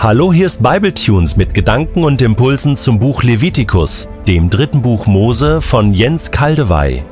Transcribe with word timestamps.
Hallo, 0.00 0.32
hier 0.32 0.46
ist 0.46 0.62
Bibletunes 0.62 1.36
mit 1.36 1.54
Gedanken 1.54 2.04
und 2.04 2.22
Impulsen 2.22 2.76
zum 2.76 3.00
Buch 3.00 3.24
Levitikus, 3.24 4.08
dem 4.28 4.48
dritten 4.48 4.80
Buch 4.80 5.08
Mose 5.08 5.60
von 5.60 5.92
Jens 5.92 6.30
Kaldewey. 6.30 7.02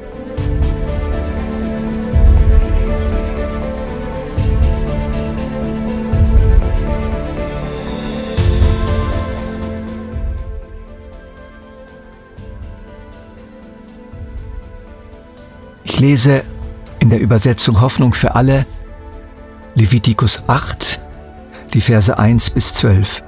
Ich 15.83 15.99
lese 15.99 16.45
in 17.01 17.11
der 17.11 17.19
Übersetzung 17.19 17.81
Hoffnung 17.81 18.13
für 18.13 18.37
alle 18.37 18.65
Levitikus 19.75 20.45
8, 20.47 20.96
die 21.75 21.81
Verse 21.81 22.19
1 22.19 22.51
bis 22.51 22.75
12. 22.75 23.23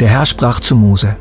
Der 0.00 0.08
Herr 0.08 0.26
sprach 0.26 0.60
zu 0.60 0.76
Mose, 0.76 1.16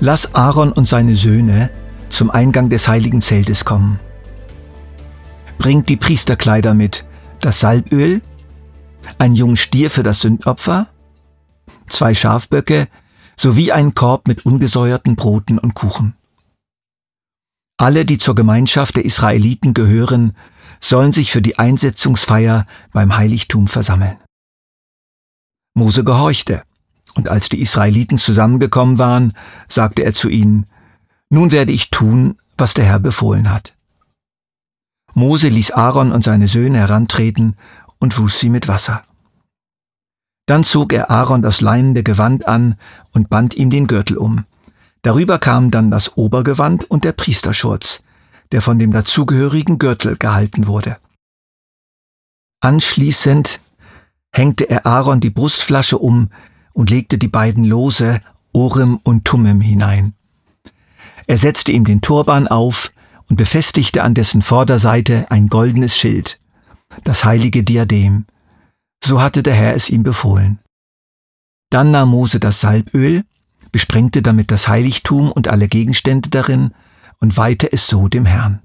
Lass 0.00 0.34
Aaron 0.34 0.72
und 0.72 0.86
seine 0.86 1.16
Söhne 1.16 1.70
zum 2.08 2.30
Eingang 2.30 2.68
des 2.68 2.88
heiligen 2.88 3.22
Zeltes 3.22 3.64
kommen. 3.64 3.98
Bringt 5.58 5.88
die 5.88 5.96
Priesterkleider 5.96 6.74
mit, 6.74 7.06
das 7.40 7.60
Salböl, 7.60 8.20
ein 9.18 9.34
jungen 9.34 9.56
Stier 9.56 9.90
für 9.90 10.02
das 10.02 10.20
Sündopfer, 10.20 10.88
zwei 11.86 12.14
Schafböcke 12.14 12.88
sowie 13.36 13.72
einen 13.72 13.94
Korb 13.94 14.28
mit 14.28 14.46
ungesäuerten 14.46 15.16
Broten 15.16 15.58
und 15.58 15.74
Kuchen. 15.74 16.14
Alle, 17.76 18.04
die 18.04 18.18
zur 18.18 18.34
Gemeinschaft 18.34 18.96
der 18.96 19.04
Israeliten 19.04 19.74
gehören, 19.74 20.36
sollen 20.80 21.12
sich 21.12 21.32
für 21.32 21.42
die 21.42 21.58
Einsetzungsfeier 21.58 22.66
beim 22.92 23.16
Heiligtum 23.16 23.68
versammeln. 23.68 24.18
Mose 25.74 26.04
gehorchte, 26.04 26.62
und 27.14 27.28
als 27.28 27.48
die 27.48 27.60
Israeliten 27.60 28.18
zusammengekommen 28.18 28.98
waren, 28.98 29.32
sagte 29.68 30.04
er 30.04 30.14
zu 30.14 30.28
ihnen, 30.28 30.66
Nun 31.30 31.50
werde 31.50 31.72
ich 31.72 31.90
tun, 31.90 32.38
was 32.56 32.74
der 32.74 32.84
Herr 32.84 33.00
befohlen 33.00 33.50
hat. 33.50 33.76
Mose 35.14 35.48
ließ 35.48 35.72
Aaron 35.72 36.12
und 36.12 36.22
seine 36.22 36.48
Söhne 36.48 36.78
herantreten 36.78 37.56
und 37.98 38.18
wusch 38.18 38.34
sie 38.34 38.50
mit 38.50 38.68
Wasser. 38.68 39.04
Dann 40.46 40.64
zog 40.64 40.92
er 40.92 41.10
Aaron 41.10 41.40
das 41.40 41.60
leinende 41.60 42.02
Gewand 42.02 42.46
an 42.46 42.76
und 43.12 43.30
band 43.30 43.54
ihm 43.54 43.70
den 43.70 43.86
Gürtel 43.86 44.16
um. 44.16 44.44
Darüber 45.04 45.38
kam 45.38 45.70
dann 45.70 45.90
das 45.90 46.16
Obergewand 46.16 46.90
und 46.90 47.04
der 47.04 47.12
Priesterschurz, 47.12 48.02
der 48.52 48.62
von 48.62 48.78
dem 48.78 48.90
dazugehörigen 48.90 49.78
Gürtel 49.78 50.16
gehalten 50.16 50.66
wurde. 50.66 50.96
Anschließend 52.60 53.60
hängte 54.32 54.68
er 54.70 54.86
Aaron 54.86 55.20
die 55.20 55.28
Brustflasche 55.28 55.98
um 55.98 56.30
und 56.72 56.88
legte 56.88 57.18
die 57.18 57.28
beiden 57.28 57.64
Lose 57.64 58.22
Orim 58.54 58.98
und 59.02 59.26
Tummim 59.26 59.60
hinein. 59.60 60.14
Er 61.26 61.36
setzte 61.36 61.72
ihm 61.72 61.84
den 61.84 62.00
Turban 62.00 62.48
auf 62.48 62.90
und 63.28 63.36
befestigte 63.36 64.02
an 64.02 64.14
dessen 64.14 64.40
Vorderseite 64.40 65.30
ein 65.30 65.48
goldenes 65.48 65.98
Schild, 65.98 66.40
das 67.04 67.26
heilige 67.26 67.62
Diadem. 67.62 68.24
So 69.04 69.20
hatte 69.20 69.42
der 69.42 69.54
Herr 69.54 69.74
es 69.74 69.90
ihm 69.90 70.02
befohlen. 70.02 70.60
Dann 71.68 71.90
nahm 71.90 72.08
Mose 72.08 72.40
das 72.40 72.60
Salböl 72.60 73.24
besprengte 73.74 74.22
damit 74.22 74.52
das 74.52 74.68
Heiligtum 74.68 75.32
und 75.32 75.48
alle 75.48 75.66
Gegenstände 75.66 76.30
darin 76.30 76.70
und 77.18 77.36
weihte 77.36 77.72
es 77.72 77.88
so 77.88 78.06
dem 78.06 78.24
Herrn. 78.24 78.60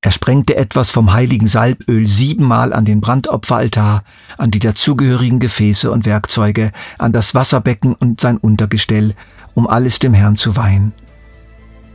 Er 0.00 0.12
sprengte 0.12 0.56
etwas 0.56 0.90
vom 0.90 1.12
heiligen 1.12 1.46
Salböl 1.46 2.06
siebenmal 2.06 2.72
an 2.72 2.86
den 2.86 3.02
Brandopferaltar, 3.02 4.04
an 4.38 4.50
die 4.50 4.60
dazugehörigen 4.60 5.40
Gefäße 5.40 5.90
und 5.90 6.06
Werkzeuge, 6.06 6.72
an 6.96 7.12
das 7.12 7.34
Wasserbecken 7.34 7.92
und 7.92 8.18
sein 8.18 8.38
Untergestell, 8.38 9.14
um 9.52 9.66
alles 9.66 9.98
dem 9.98 10.14
Herrn 10.14 10.36
zu 10.36 10.56
weihen. 10.56 10.94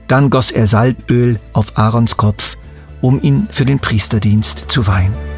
Dann 0.07 0.29
goss 0.29 0.51
er 0.51 0.67
Salböl 0.67 1.39
auf 1.53 1.79
Aarons 1.79 2.15
Kopf, 2.15 2.57
um 3.01 3.19
ihn 3.23 3.47
für 3.49 3.65
den 3.65 3.79
Priesterdienst 3.79 4.65
zu 4.67 4.85
weihen. 4.85 5.32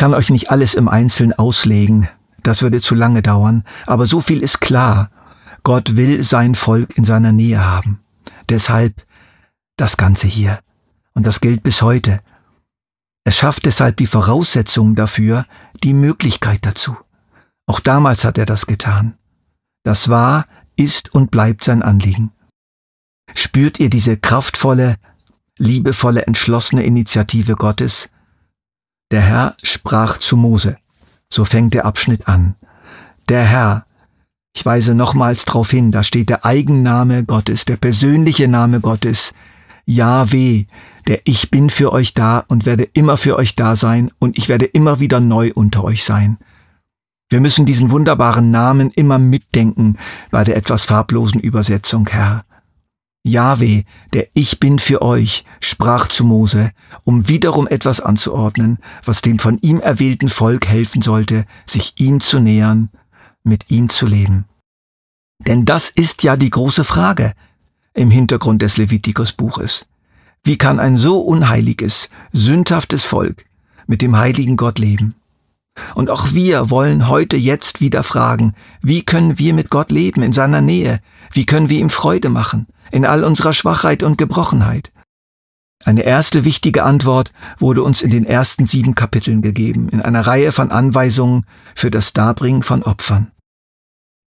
Kann 0.00 0.14
euch 0.14 0.30
nicht 0.30 0.50
alles 0.50 0.72
im 0.72 0.88
Einzelnen 0.88 1.34
auslegen, 1.34 2.08
das 2.42 2.62
würde 2.62 2.80
zu 2.80 2.94
lange 2.94 3.20
dauern, 3.20 3.64
aber 3.84 4.06
so 4.06 4.22
viel 4.22 4.42
ist 4.42 4.62
klar, 4.62 5.10
Gott 5.62 5.94
will 5.94 6.22
sein 6.22 6.54
Volk 6.54 6.96
in 6.96 7.04
seiner 7.04 7.32
Nähe 7.32 7.62
haben. 7.62 8.00
Deshalb 8.48 9.04
das 9.76 9.98
Ganze 9.98 10.26
hier. 10.26 10.60
Und 11.12 11.26
das 11.26 11.42
gilt 11.42 11.62
bis 11.62 11.82
heute. 11.82 12.20
Es 13.24 13.36
schafft 13.36 13.66
deshalb 13.66 13.98
die 13.98 14.06
Voraussetzungen 14.06 14.94
dafür, 14.94 15.44
die 15.84 15.92
Möglichkeit 15.92 16.64
dazu. 16.64 16.96
Auch 17.66 17.80
damals 17.80 18.24
hat 18.24 18.38
er 18.38 18.46
das 18.46 18.64
getan. 18.64 19.18
Das 19.82 20.08
war, 20.08 20.46
ist 20.76 21.14
und 21.14 21.30
bleibt 21.30 21.62
sein 21.62 21.82
Anliegen. 21.82 22.32
Spürt 23.34 23.78
ihr 23.78 23.90
diese 23.90 24.16
kraftvolle, 24.16 24.96
liebevolle, 25.58 26.26
entschlossene 26.26 26.84
Initiative 26.84 27.54
Gottes, 27.54 28.08
der 29.10 29.20
Herr 29.20 29.56
sprach 29.62 30.18
zu 30.18 30.36
Mose. 30.36 30.76
So 31.28 31.44
fängt 31.44 31.74
der 31.74 31.84
Abschnitt 31.86 32.28
an. 32.28 32.54
Der 33.28 33.44
Herr. 33.44 33.84
Ich 34.54 34.66
weise 34.66 34.94
nochmals 34.94 35.44
darauf 35.44 35.70
hin, 35.70 35.92
da 35.92 36.02
steht 36.02 36.28
der 36.28 36.44
Eigenname 36.44 37.24
Gottes, 37.24 37.64
der 37.64 37.76
persönliche 37.76 38.48
Name 38.48 38.80
Gottes. 38.80 39.32
Yahweh, 39.86 40.66
der 41.06 41.20
Ich 41.24 41.50
bin 41.50 41.70
für 41.70 41.92
euch 41.92 42.14
da 42.14 42.44
und 42.48 42.66
werde 42.66 42.84
immer 42.92 43.16
für 43.16 43.36
euch 43.36 43.54
da 43.54 43.76
sein 43.76 44.10
und 44.18 44.36
ich 44.38 44.48
werde 44.48 44.64
immer 44.64 45.00
wieder 45.00 45.20
neu 45.20 45.52
unter 45.54 45.84
euch 45.84 46.04
sein. 46.04 46.38
Wir 47.28 47.40
müssen 47.40 47.64
diesen 47.64 47.90
wunderbaren 47.90 48.50
Namen 48.50 48.90
immer 48.90 49.18
mitdenken 49.18 49.98
bei 50.30 50.42
der 50.42 50.56
etwas 50.56 50.84
farblosen 50.84 51.40
Übersetzung, 51.40 52.08
Herr. 52.08 52.44
Jahwe, 53.22 53.84
der 54.14 54.28
Ich 54.32 54.60
bin 54.60 54.78
für 54.78 55.02
euch, 55.02 55.44
sprach 55.60 56.08
zu 56.08 56.24
Mose, 56.24 56.70
um 57.04 57.28
wiederum 57.28 57.68
etwas 57.68 58.00
anzuordnen, 58.00 58.78
was 59.04 59.20
dem 59.20 59.38
von 59.38 59.58
ihm 59.58 59.78
erwählten 59.80 60.30
Volk 60.30 60.66
helfen 60.66 61.02
sollte, 61.02 61.44
sich 61.66 62.00
ihm 62.00 62.20
zu 62.20 62.40
nähern, 62.40 62.88
mit 63.42 63.70
ihm 63.70 63.90
zu 63.90 64.06
leben. 64.06 64.46
Denn 65.46 65.64
das 65.64 65.90
ist 65.90 66.22
ja 66.22 66.36
die 66.36 66.50
große 66.50 66.84
Frage 66.84 67.32
im 67.92 68.10
Hintergrund 68.10 68.62
des 68.62 68.78
Levitikus-Buches. 68.78 69.86
Wie 70.42 70.56
kann 70.56 70.80
ein 70.80 70.96
so 70.96 71.20
unheiliges, 71.20 72.08
sündhaftes 72.32 73.04
Volk 73.04 73.44
mit 73.86 74.00
dem 74.00 74.16
heiligen 74.16 74.56
Gott 74.56 74.78
leben? 74.78 75.14
Und 75.94 76.10
auch 76.10 76.32
wir 76.32 76.70
wollen 76.70 77.08
heute 77.08 77.36
jetzt 77.36 77.80
wieder 77.80 78.02
fragen, 78.02 78.54
wie 78.80 79.02
können 79.02 79.38
wir 79.38 79.54
mit 79.54 79.70
Gott 79.70 79.90
leben 79.90 80.22
in 80.22 80.32
seiner 80.32 80.60
Nähe? 80.60 81.00
Wie 81.32 81.46
können 81.46 81.68
wir 81.68 81.80
ihm 81.80 81.90
Freude 81.90 82.28
machen? 82.28 82.66
In 82.90 83.04
all 83.04 83.24
unserer 83.24 83.52
Schwachheit 83.52 84.02
und 84.02 84.18
Gebrochenheit? 84.18 84.92
Eine 85.84 86.02
erste 86.02 86.44
wichtige 86.44 86.84
Antwort 86.84 87.32
wurde 87.58 87.82
uns 87.82 88.02
in 88.02 88.10
den 88.10 88.26
ersten 88.26 88.66
sieben 88.66 88.94
Kapiteln 88.94 89.40
gegeben, 89.40 89.88
in 89.88 90.02
einer 90.02 90.26
Reihe 90.26 90.52
von 90.52 90.70
Anweisungen 90.70 91.46
für 91.74 91.90
das 91.90 92.12
Darbringen 92.12 92.62
von 92.62 92.82
Opfern. 92.82 93.32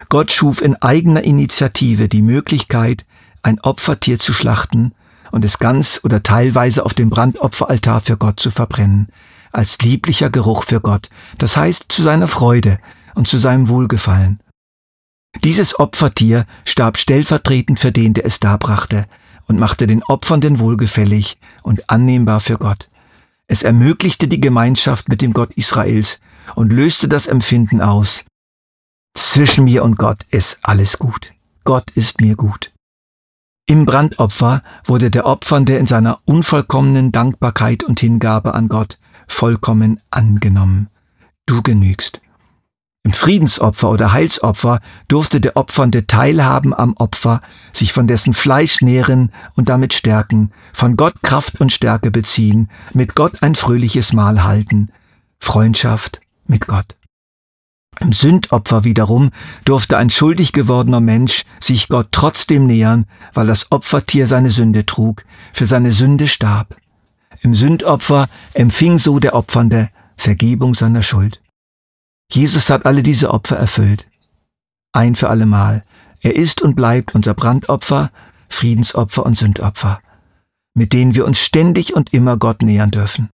Gott 0.09 0.31
schuf 0.31 0.61
in 0.61 0.75
eigener 0.75 1.23
Initiative 1.23 2.09
die 2.09 2.23
Möglichkeit, 2.23 3.05
ein 3.43 3.59
Opfertier 3.59 4.17
zu 4.17 4.33
schlachten 4.33 4.93
und 5.31 5.45
es 5.45 5.59
ganz 5.59 5.99
oder 6.03 6.23
teilweise 6.23 6.85
auf 6.85 6.93
dem 6.93 7.09
Brandopferaltar 7.09 8.01
für 8.01 8.17
Gott 8.17 8.39
zu 8.39 8.49
verbrennen, 8.49 9.07
als 9.51 9.79
lieblicher 9.79 10.29
Geruch 10.29 10.63
für 10.63 10.81
Gott, 10.81 11.09
das 11.37 11.55
heißt 11.55 11.85
zu 11.89 12.01
seiner 12.01 12.27
Freude 12.27 12.79
und 13.15 13.27
zu 13.27 13.37
seinem 13.37 13.67
Wohlgefallen. 13.69 14.39
Dieses 15.43 15.79
Opfertier 15.79 16.45
starb 16.65 16.97
stellvertretend 16.97 17.79
für 17.79 17.91
den, 17.91 18.13
der 18.13 18.25
es 18.25 18.39
darbrachte, 18.39 19.05
und 19.47 19.59
machte 19.59 19.87
den 19.87 20.03
Opfernden 20.03 20.59
wohlgefällig 20.59 21.37
und 21.63 21.89
annehmbar 21.89 22.39
für 22.39 22.57
Gott. 22.57 22.89
Es 23.47 23.63
ermöglichte 23.63 24.27
die 24.27 24.39
Gemeinschaft 24.39 25.09
mit 25.09 25.21
dem 25.21 25.33
Gott 25.33 25.53
Israels 25.55 26.19
und 26.55 26.71
löste 26.71 27.07
das 27.07 27.27
Empfinden 27.27 27.81
aus. 27.81 28.23
Zwischen 29.13 29.65
mir 29.65 29.83
und 29.83 29.97
Gott 29.97 30.23
ist 30.29 30.59
alles 30.63 30.97
gut. 30.97 31.33
Gott 31.65 31.91
ist 31.91 32.21
mir 32.21 32.35
gut. 32.35 32.71
Im 33.65 33.85
Brandopfer 33.85 34.61
wurde 34.85 35.09
der 35.09 35.25
Opfernde 35.25 35.77
in 35.77 35.85
seiner 35.85 36.19
unvollkommenen 36.25 37.11
Dankbarkeit 37.11 37.83
und 37.83 37.99
Hingabe 37.99 38.53
an 38.53 38.67
Gott 38.67 38.97
vollkommen 39.27 40.01
angenommen. 40.09 40.89
Du 41.45 41.61
genügst. 41.61 42.22
Im 43.05 43.11
Friedensopfer 43.11 43.89
oder 43.89 44.13
Heilsopfer 44.13 44.79
durfte 45.09 45.41
der 45.41 45.57
Opfernde 45.57 46.07
teilhaben 46.07 46.73
am 46.73 46.93
Opfer, 46.97 47.41
sich 47.73 47.91
von 47.91 48.07
dessen 48.07 48.33
Fleisch 48.33 48.81
nähren 48.81 49.33
und 49.55 49.67
damit 49.67 49.93
stärken, 49.93 50.51
von 50.71 50.95
Gott 50.95 51.21
Kraft 51.21 51.59
und 51.59 51.73
Stärke 51.73 52.11
beziehen, 52.11 52.69
mit 52.93 53.13
Gott 53.13 53.43
ein 53.43 53.55
fröhliches 53.55 54.13
Mahl 54.13 54.45
halten, 54.45 54.89
Freundschaft 55.37 56.21
mit 56.47 56.65
Gott. 56.67 56.95
Im 57.99 58.13
Sündopfer 58.13 58.85
wiederum 58.85 59.31
durfte 59.65 59.97
ein 59.97 60.09
schuldig 60.09 60.53
gewordener 60.53 61.01
Mensch 61.01 61.43
sich 61.59 61.89
Gott 61.89 62.07
trotzdem 62.11 62.67
nähern, 62.67 63.05
weil 63.33 63.47
das 63.47 63.69
Opfertier 63.69 64.27
seine 64.27 64.49
Sünde 64.49 64.85
trug, 64.85 65.25
für 65.51 65.65
seine 65.65 65.91
Sünde 65.91 66.27
starb. 66.27 66.77
Im 67.41 67.53
Sündopfer 67.53 68.29
empfing 68.53 68.97
so 68.97 69.19
der 69.19 69.35
Opfernde 69.35 69.89
Vergebung 70.15 70.73
seiner 70.73 71.03
Schuld. 71.03 71.42
Jesus 72.31 72.69
hat 72.69 72.85
alle 72.85 73.03
diese 73.03 73.31
Opfer 73.31 73.57
erfüllt. 73.57 74.07
Ein 74.91 75.15
für 75.15 75.29
allemal. 75.29 75.83
Er 76.21 76.35
ist 76.35 76.61
und 76.61 76.75
bleibt 76.75 77.15
unser 77.15 77.33
Brandopfer, 77.33 78.11
Friedensopfer 78.49 79.25
und 79.25 79.35
Sündopfer, 79.35 80.01
mit 80.73 80.93
denen 80.93 81.15
wir 81.15 81.25
uns 81.25 81.39
ständig 81.39 81.95
und 81.95 82.13
immer 82.13 82.37
Gott 82.37 82.61
nähern 82.61 82.91
dürfen. 82.91 83.29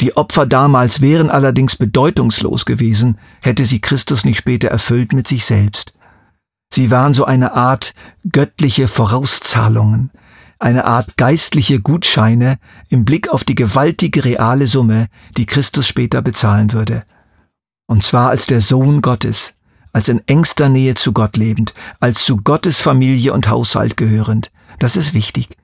Die 0.00 0.16
Opfer 0.16 0.46
damals 0.46 1.00
wären 1.00 1.28
allerdings 1.28 1.76
bedeutungslos 1.76 2.64
gewesen, 2.64 3.18
hätte 3.42 3.64
sie 3.64 3.80
Christus 3.80 4.24
nicht 4.24 4.38
später 4.38 4.68
erfüllt 4.68 5.12
mit 5.12 5.26
sich 5.26 5.44
selbst. 5.44 5.92
Sie 6.72 6.90
waren 6.90 7.14
so 7.14 7.24
eine 7.24 7.54
Art 7.54 7.94
göttliche 8.30 8.86
Vorauszahlungen, 8.86 10.10
eine 10.60 10.84
Art 10.84 11.16
geistliche 11.16 11.80
Gutscheine 11.80 12.58
im 12.88 13.04
Blick 13.04 13.28
auf 13.28 13.42
die 13.42 13.54
gewaltige 13.54 14.24
reale 14.24 14.66
Summe, 14.66 15.06
die 15.36 15.46
Christus 15.46 15.88
später 15.88 16.22
bezahlen 16.22 16.72
würde. 16.72 17.04
Und 17.88 18.04
zwar 18.04 18.28
als 18.28 18.46
der 18.46 18.60
Sohn 18.60 19.00
Gottes, 19.00 19.54
als 19.92 20.08
in 20.08 20.22
engster 20.28 20.68
Nähe 20.68 20.94
zu 20.94 21.12
Gott 21.12 21.36
lebend, 21.36 21.74
als 22.00 22.24
zu 22.24 22.36
Gottes 22.36 22.80
Familie 22.80 23.32
und 23.32 23.48
Haushalt 23.48 23.96
gehörend. 23.96 24.52
Das 24.78 24.94
ist 24.94 25.14
wichtig. 25.14 25.56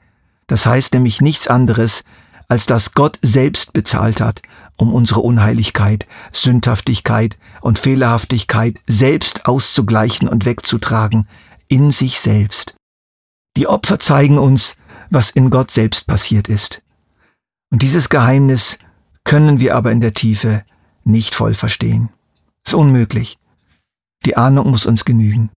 Das 0.46 0.66
heißt 0.66 0.94
nämlich 0.94 1.20
nichts 1.20 1.46
anderes, 1.46 2.02
als 2.48 2.66
dass 2.66 2.94
Gott 2.94 3.18
selbst 3.22 3.72
bezahlt 3.72 4.20
hat, 4.20 4.42
um 4.76 4.92
unsere 4.92 5.20
Unheiligkeit, 5.20 6.06
Sündhaftigkeit 6.32 7.38
und 7.60 7.78
Fehlerhaftigkeit 7.78 8.80
selbst 8.86 9.46
auszugleichen 9.46 10.28
und 10.28 10.46
wegzutragen, 10.46 11.28
in 11.68 11.92
sich 11.92 12.20
selbst. 12.20 12.74
Die 13.56 13.66
Opfer 13.66 13.98
zeigen 13.98 14.38
uns, 14.38 14.76
was 15.10 15.30
in 15.30 15.50
Gott 15.50 15.70
selbst 15.70 16.06
passiert 16.06 16.48
ist. 16.48 16.82
Und 17.70 17.82
dieses 17.82 18.08
Geheimnis 18.08 18.78
können 19.24 19.60
wir 19.60 19.76
aber 19.76 19.92
in 19.92 20.00
der 20.00 20.14
Tiefe 20.14 20.64
nicht 21.04 21.34
voll 21.34 21.54
verstehen. 21.54 22.10
Ist 22.64 22.74
unmöglich. 22.74 23.38
Die 24.24 24.36
Ahnung 24.36 24.70
muss 24.70 24.86
uns 24.86 25.04
genügen. 25.04 25.50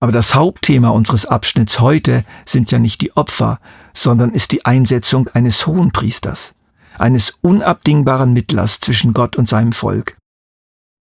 Aber 0.00 0.12
das 0.12 0.34
Hauptthema 0.34 0.90
unseres 0.90 1.26
Abschnitts 1.26 1.80
heute 1.80 2.24
sind 2.44 2.70
ja 2.70 2.78
nicht 2.78 3.00
die 3.00 3.16
Opfer, 3.16 3.58
sondern 3.94 4.30
ist 4.30 4.52
die 4.52 4.64
Einsetzung 4.64 5.28
eines 5.28 5.66
Hohenpriesters, 5.66 6.54
eines 6.98 7.38
unabdingbaren 7.40 8.32
Mittlers 8.32 8.80
zwischen 8.80 9.14
Gott 9.14 9.36
und 9.36 9.48
seinem 9.48 9.72
Volk. 9.72 10.16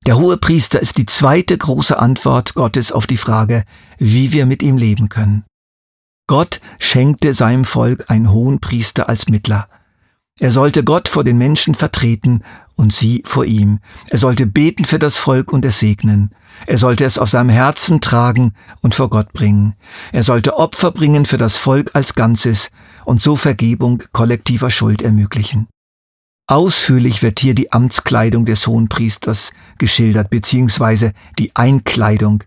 Der 0.05 0.17
Hohepriester 0.17 0.79
ist 0.81 0.97
die 0.97 1.05
zweite 1.05 1.57
große 1.57 1.97
Antwort 1.97 2.53
Gottes 2.53 2.91
auf 2.91 3.07
die 3.07 3.17
Frage, 3.17 3.63
wie 3.97 4.33
wir 4.33 4.45
mit 4.45 4.61
ihm 4.61 4.77
leben 4.77 5.09
können. 5.09 5.45
Gott 6.27 6.61
schenkte 6.79 7.33
seinem 7.33 7.65
Volk 7.65 8.09
einen 8.09 8.31
Hohenpriester 8.31 9.09
als 9.09 9.27
Mittler. 9.27 9.67
Er 10.39 10.49
sollte 10.49 10.83
Gott 10.83 11.07
vor 11.07 11.23
den 11.23 11.37
Menschen 11.37 11.75
vertreten 11.75 12.43
und 12.75 12.91
sie 12.91 13.21
vor 13.25 13.45
ihm. 13.45 13.79
Er 14.09 14.17
sollte 14.17 14.47
beten 14.47 14.83
für 14.83 14.97
das 14.97 15.17
Volk 15.17 15.53
und 15.53 15.63
es 15.63 15.79
segnen. 15.79 16.33
Er 16.65 16.79
sollte 16.79 17.05
es 17.05 17.19
auf 17.19 17.29
seinem 17.29 17.49
Herzen 17.49 18.01
tragen 18.01 18.53
und 18.81 18.95
vor 18.95 19.09
Gott 19.09 19.31
bringen. 19.31 19.75
Er 20.11 20.23
sollte 20.23 20.57
Opfer 20.57 20.91
bringen 20.91 21.25
für 21.25 21.37
das 21.37 21.57
Volk 21.57 21.91
als 21.93 22.15
Ganzes 22.15 22.71
und 23.05 23.21
so 23.21 23.35
Vergebung 23.35 24.03
kollektiver 24.11 24.71
Schuld 24.71 25.03
ermöglichen. 25.03 25.67
Ausführlich 26.47 27.21
wird 27.21 27.39
hier 27.39 27.55
die 27.55 27.71
Amtskleidung 27.71 28.45
des 28.45 28.67
Hohenpriesters 28.67 29.51
geschildert, 29.77 30.29
beziehungsweise 30.29 31.13
die 31.37 31.55
Einkleidung. 31.55 32.43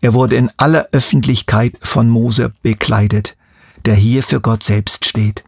Er 0.00 0.14
wurde 0.14 0.36
in 0.36 0.50
aller 0.58 0.88
Öffentlichkeit 0.92 1.76
von 1.80 2.08
Mose 2.08 2.52
bekleidet, 2.62 3.36
der 3.84 3.94
hier 3.94 4.22
für 4.22 4.40
Gott 4.40 4.62
selbst 4.62 5.06
steht. 5.06 5.44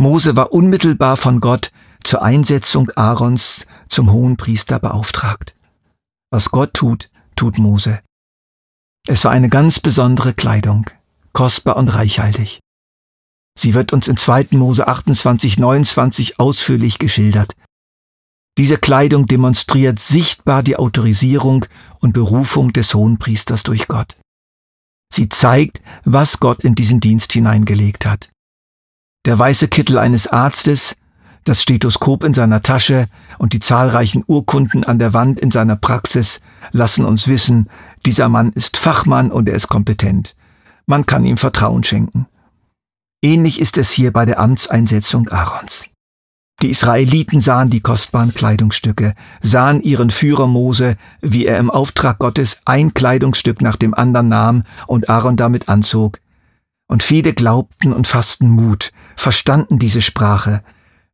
Mose 0.00 0.34
war 0.34 0.54
unmittelbar 0.54 1.18
von 1.18 1.40
Gott 1.40 1.72
zur 2.02 2.22
Einsetzung 2.22 2.88
Aarons 2.96 3.66
zum 3.90 4.10
Hohenpriester 4.10 4.78
beauftragt. 4.78 5.54
Was 6.30 6.50
Gott 6.50 6.72
tut, 6.72 7.10
tut 7.36 7.58
Mose. 7.58 8.00
Es 9.06 9.26
war 9.26 9.32
eine 9.32 9.50
ganz 9.50 9.78
besondere 9.78 10.32
Kleidung, 10.32 10.88
kostbar 11.34 11.76
und 11.76 11.88
reichhaltig. 11.88 12.60
Sie 13.58 13.74
wird 13.74 13.92
uns 13.92 14.08
in 14.08 14.16
2. 14.16 14.46
Mose 14.52 14.88
28, 14.88 15.58
29 15.58 16.40
ausführlich 16.40 16.98
geschildert. 16.98 17.54
Diese 18.56 18.78
Kleidung 18.78 19.26
demonstriert 19.26 19.98
sichtbar 19.98 20.62
die 20.62 20.76
Autorisierung 20.76 21.66
und 21.98 22.14
Berufung 22.14 22.72
des 22.72 22.94
Hohenpriesters 22.94 23.64
durch 23.64 23.86
Gott. 23.86 24.16
Sie 25.12 25.28
zeigt, 25.28 25.82
was 26.04 26.40
Gott 26.40 26.64
in 26.64 26.74
diesen 26.74 27.00
Dienst 27.00 27.34
hineingelegt 27.34 28.06
hat 28.06 28.30
der 29.26 29.38
weiße 29.38 29.68
Kittel 29.68 29.98
eines 29.98 30.26
Arztes, 30.26 30.96
das 31.44 31.62
Stethoskop 31.62 32.24
in 32.24 32.34
seiner 32.34 32.62
Tasche 32.62 33.06
und 33.38 33.52
die 33.52 33.60
zahlreichen 33.60 34.24
Urkunden 34.26 34.84
an 34.84 34.98
der 34.98 35.12
Wand 35.12 35.40
in 35.40 35.50
seiner 35.50 35.76
Praxis 35.76 36.40
lassen 36.72 37.04
uns 37.04 37.28
wissen, 37.28 37.68
dieser 38.06 38.28
Mann 38.28 38.52
ist 38.52 38.76
Fachmann 38.76 39.30
und 39.30 39.48
er 39.48 39.54
ist 39.54 39.68
kompetent. 39.68 40.36
Man 40.86 41.06
kann 41.06 41.24
ihm 41.24 41.38
Vertrauen 41.38 41.84
schenken. 41.84 42.26
Ähnlich 43.22 43.60
ist 43.60 43.76
es 43.76 43.90
hier 43.90 44.12
bei 44.12 44.24
der 44.24 44.38
Amtseinsetzung 44.38 45.28
Aarons. 45.28 45.88
Die 46.62 46.68
Israeliten 46.68 47.40
sahen 47.40 47.70
die 47.70 47.80
kostbaren 47.80 48.34
Kleidungsstücke, 48.34 49.14
sahen 49.40 49.82
ihren 49.82 50.10
Führer 50.10 50.46
Mose, 50.46 50.96
wie 51.22 51.46
er 51.46 51.58
im 51.58 51.70
Auftrag 51.70 52.18
Gottes 52.18 52.58
ein 52.66 52.92
Kleidungsstück 52.92 53.62
nach 53.62 53.76
dem 53.76 53.94
anderen 53.94 54.28
nahm 54.28 54.64
und 54.86 55.08
Aaron 55.08 55.36
damit 55.36 55.70
anzog, 55.70 56.18
und 56.90 57.04
viele 57.04 57.32
glaubten 57.32 57.92
und 57.92 58.08
fassten 58.08 58.50
Mut, 58.50 58.90
verstanden 59.16 59.78
diese 59.78 60.02
Sprache. 60.02 60.64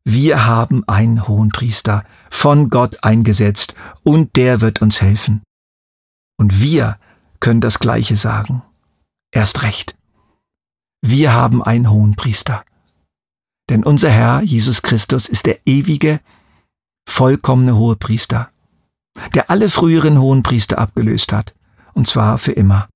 Wir 0.03 0.47
haben 0.47 0.83
einen 0.87 1.27
Hohenpriester, 1.27 2.03
von 2.31 2.71
Gott 2.71 3.03
eingesetzt, 3.03 3.75
und 4.01 4.35
der 4.37 4.59
wird 4.59 4.81
uns 4.81 5.01
helfen. 5.01 5.43
Und 6.39 6.61
wir 6.61 6.97
können 7.39 7.61
das 7.61 7.77
Gleiche 7.77 8.17
sagen. 8.17 8.63
Erst 9.31 9.61
recht. 9.61 9.95
Wir 11.03 11.33
haben 11.33 11.61
einen 11.61 11.91
Hohenpriester. 11.91 12.65
Denn 13.69 13.83
unser 13.83 14.09
Herr 14.09 14.41
Jesus 14.41 14.81
Christus 14.81 15.29
ist 15.29 15.45
der 15.45 15.59
ewige, 15.67 16.21
vollkommene 17.07 17.77
Hohepriester, 17.77 18.49
der 19.35 19.51
alle 19.51 19.69
früheren 19.69 20.19
Hohenpriester 20.19 20.79
abgelöst 20.79 21.31
hat, 21.31 21.53
und 21.93 22.07
zwar 22.07 22.39
für 22.39 22.53
immer. 22.53 22.89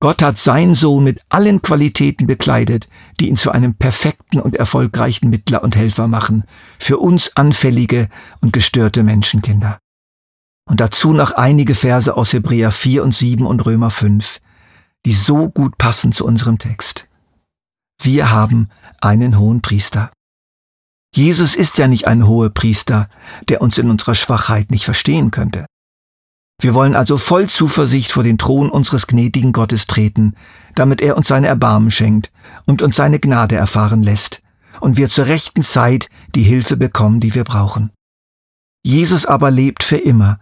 Gott 0.00 0.22
hat 0.22 0.38
seinen 0.38 0.76
Sohn 0.76 1.02
mit 1.02 1.20
allen 1.28 1.60
Qualitäten 1.60 2.28
bekleidet, 2.28 2.88
die 3.18 3.28
ihn 3.28 3.36
zu 3.36 3.50
einem 3.50 3.74
perfekten 3.74 4.40
und 4.40 4.54
erfolgreichen 4.54 5.28
Mittler 5.28 5.64
und 5.64 5.74
Helfer 5.74 6.06
machen, 6.06 6.44
für 6.78 6.98
uns 6.98 7.36
anfällige 7.36 8.08
und 8.40 8.52
gestörte 8.52 9.02
Menschenkinder. 9.02 9.78
Und 10.68 10.80
dazu 10.80 11.12
noch 11.12 11.32
einige 11.32 11.74
Verse 11.74 12.16
aus 12.16 12.32
Hebräer 12.32 12.70
4 12.70 13.02
und 13.02 13.12
7 13.12 13.44
und 13.44 13.66
Römer 13.66 13.90
5, 13.90 14.40
die 15.04 15.14
so 15.14 15.48
gut 15.48 15.78
passen 15.78 16.12
zu 16.12 16.24
unserem 16.24 16.58
Text. 16.58 17.08
Wir 18.00 18.30
haben 18.30 18.68
einen 19.00 19.38
hohen 19.38 19.62
Priester. 19.62 20.12
Jesus 21.14 21.56
ist 21.56 21.78
ja 21.78 21.88
nicht 21.88 22.06
ein 22.06 22.26
hoher 22.26 22.50
Priester, 22.50 23.08
der 23.48 23.62
uns 23.62 23.78
in 23.78 23.90
unserer 23.90 24.14
Schwachheit 24.14 24.70
nicht 24.70 24.84
verstehen 24.84 25.32
könnte. 25.32 25.66
Wir 26.60 26.74
wollen 26.74 26.96
also 26.96 27.18
voll 27.18 27.48
Zuversicht 27.48 28.10
vor 28.10 28.24
den 28.24 28.36
Thron 28.36 28.68
unseres 28.68 29.06
gnädigen 29.06 29.52
Gottes 29.52 29.86
treten, 29.86 30.34
damit 30.74 31.00
er 31.00 31.16
uns 31.16 31.28
seine 31.28 31.46
Erbarmen 31.46 31.92
schenkt 31.92 32.32
und 32.66 32.82
uns 32.82 32.96
seine 32.96 33.20
Gnade 33.20 33.54
erfahren 33.54 34.02
lässt 34.02 34.42
und 34.80 34.96
wir 34.96 35.08
zur 35.08 35.26
rechten 35.26 35.62
Zeit 35.62 36.08
die 36.34 36.42
Hilfe 36.42 36.76
bekommen, 36.76 37.20
die 37.20 37.34
wir 37.34 37.44
brauchen. 37.44 37.90
Jesus 38.84 39.24
aber 39.24 39.50
lebt 39.50 39.84
für 39.84 39.98
immer, 39.98 40.40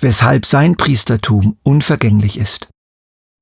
weshalb 0.00 0.46
sein 0.46 0.76
Priestertum 0.76 1.56
unvergänglich 1.62 2.38
ist. 2.38 2.68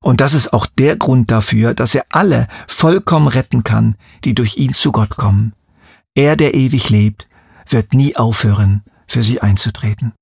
Und 0.03 0.21
das 0.21 0.35
ist 0.35 0.53
auch 0.53 0.67
der 0.67 0.97
Grund 0.97 1.31
dafür, 1.31 1.75
dass 1.75 1.95
er 1.95 2.05
alle 2.11 2.47
vollkommen 2.69 3.29
retten 3.29 3.63
kann, 3.63 3.97
die 4.25 4.35
durch 4.35 4.57
ihn 4.57 4.73
zu 4.73 4.93
Gott 4.93 5.17
kommen. 5.17 5.55
Er, 6.15 6.37
der 6.37 6.55
ewig 6.55 6.91
lebt, 6.91 7.29
wird 7.69 7.95
nie 7.95 8.15
aufhören, 8.15 8.83
für 9.07 9.23
sie 9.23 9.41
einzutreten. 9.41 10.13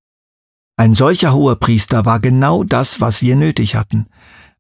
Ein 0.83 0.95
solcher 0.95 1.33
hoher 1.33 1.55
Priester 1.55 2.07
war 2.07 2.19
genau 2.19 2.65
das, 2.65 3.01
was 3.01 3.23
wir 3.23 3.37
nötig 3.37 3.77
hatten. 3.77 4.07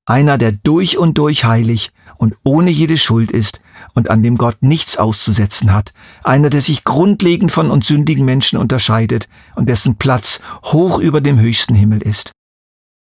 Einer, 0.06 0.38
der 0.38 0.52
durch 0.52 0.96
und 0.96 1.18
durch 1.18 1.44
heilig 1.44 1.90
und 2.16 2.36
ohne 2.44 2.70
jede 2.70 2.96
Schuld 2.96 3.32
ist 3.32 3.60
und 3.94 4.08
an 4.08 4.22
dem 4.22 4.38
Gott 4.38 4.58
nichts 4.60 4.96
auszusetzen 4.96 5.72
hat. 5.72 5.92
Einer, 6.22 6.48
der 6.48 6.60
sich 6.60 6.84
grundlegend 6.84 7.50
von 7.50 7.72
uns 7.72 7.88
sündigen 7.88 8.24
Menschen 8.24 8.56
unterscheidet 8.56 9.28
und 9.56 9.68
dessen 9.68 9.96
Platz 9.96 10.38
hoch 10.66 11.00
über 11.00 11.20
dem 11.20 11.40
höchsten 11.40 11.74
Himmel 11.74 12.00
ist. 12.02 12.30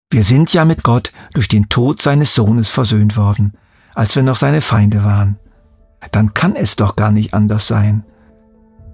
Wir 0.09 0.23
sind 0.23 0.53
ja 0.53 0.63
mit 0.63 0.83
Gott 0.83 1.11
durch 1.33 1.49
den 1.49 1.67
Tod 1.67 2.01
seines 2.01 2.33
Sohnes 2.33 2.69
versöhnt 2.69 3.17
worden, 3.17 3.51
als 3.95 4.15
wir 4.15 4.23
noch 4.23 4.37
seine 4.37 4.61
Feinde 4.61 5.03
waren. 5.03 5.37
Dann 6.11 6.33
kann 6.33 6.55
es 6.55 6.77
doch 6.77 6.95
gar 6.95 7.11
nicht 7.11 7.33
anders 7.33 7.67
sein, 7.67 8.05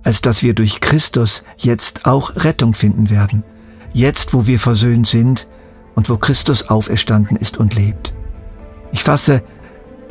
als 0.04 0.22
dass 0.22 0.42
wir 0.42 0.56
durch 0.56 0.82
Christus 0.82 1.44
jetzt 1.58 2.08
auch 2.08 2.36
Rettung 2.38 2.74
finden 2.74 3.12
werden 3.12 3.44
jetzt 3.96 4.34
wo 4.34 4.46
wir 4.46 4.60
versöhnt 4.60 5.08
sind 5.08 5.48
und 5.96 6.10
wo 6.10 6.18
Christus 6.18 6.70
auferstanden 6.70 7.38
ist 7.38 7.58
und 7.58 7.74
lebt. 7.76 8.14
Ich 8.92 9.02
fasse 9.04 9.42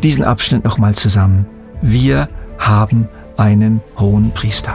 diesen 0.03 0.25
Abschnitt 0.25 0.65
nochmal 0.65 0.95
zusammen. 0.95 1.47
Wir 1.83 2.29
haben 2.59 3.09
einen 3.37 3.83
hohen 3.99 4.33
Priester. 4.33 4.75